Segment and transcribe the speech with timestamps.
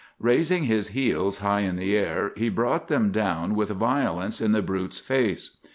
[0.17, 4.63] "Raising his heels high in the air, he brought them down with violence in the
[4.63, 5.57] brute's face.